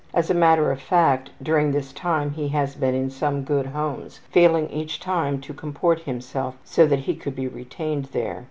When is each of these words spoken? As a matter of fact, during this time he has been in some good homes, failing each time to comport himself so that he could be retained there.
As 0.15 0.31
a 0.31 0.33
matter 0.33 0.71
of 0.71 0.81
fact, 0.81 1.29
during 1.43 1.71
this 1.71 1.93
time 1.93 2.31
he 2.31 2.47
has 2.47 2.73
been 2.73 2.95
in 2.95 3.11
some 3.11 3.43
good 3.43 3.67
homes, 3.67 4.19
failing 4.31 4.67
each 4.71 4.99
time 4.99 5.39
to 5.41 5.53
comport 5.53 5.99
himself 5.99 6.57
so 6.63 6.87
that 6.87 7.01
he 7.01 7.13
could 7.15 7.35
be 7.35 7.47
retained 7.47 8.05
there. 8.05 8.39